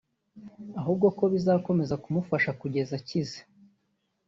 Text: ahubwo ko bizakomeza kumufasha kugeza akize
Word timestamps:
ahubwo 0.79 1.07
ko 1.17 1.23
bizakomeza 1.33 1.95
kumufasha 2.03 2.49
kugeza 2.59 2.93
akize 2.99 3.39